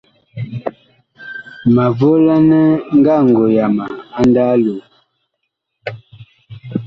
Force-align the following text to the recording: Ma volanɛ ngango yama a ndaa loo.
Ma 1.73 1.85
volanɛ 1.97 2.61
ngango 2.97 3.45
yama 3.57 3.85
a 4.19 4.21
ndaa 4.27 4.55
loo. 4.63 4.81